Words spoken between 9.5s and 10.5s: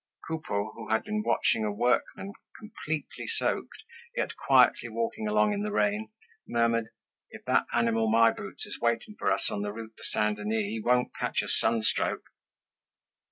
on the Route de Saint